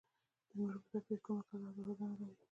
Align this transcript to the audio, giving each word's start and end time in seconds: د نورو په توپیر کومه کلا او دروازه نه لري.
د 0.47 0.49
نورو 0.57 0.79
په 0.83 0.87
توپیر 0.91 1.19
کومه 1.25 1.43
کلا 1.49 1.67
او 1.69 1.75
دروازه 1.79 2.05
نه 2.21 2.25
لري. 2.29 2.35